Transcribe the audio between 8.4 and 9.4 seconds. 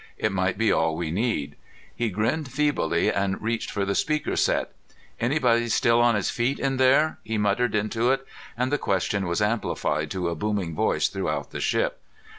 and the question